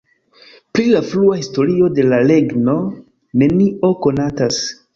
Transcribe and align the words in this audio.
Pri 0.77 0.85
la 0.93 1.01
frua 1.09 1.35
historio 1.41 1.91
de 1.99 2.07
la 2.07 2.21
regno 2.31 2.77
nenio 3.45 3.95
konatas. 4.07 4.63